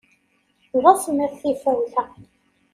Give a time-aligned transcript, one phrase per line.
[0.81, 2.03] D asemmiḍ tifawt-a.